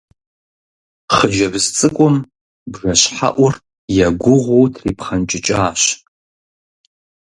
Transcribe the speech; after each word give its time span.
Хъыджэбз 1.15 1.65
цӀыкӀум 1.77 2.15
бжэщхьэӀур 2.71 3.53
егугъуу 4.07 4.65
трипхъэнкӀыкӀащ. 4.73 5.81